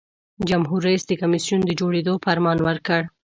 جمهور 0.49 0.79
رئیس 0.87 1.03
د 1.07 1.11
کمیسیون 1.21 1.61
د 1.65 1.69
جوړیدو 1.79 2.13
فرمان 2.25 2.57
ورکړ. 2.67 3.01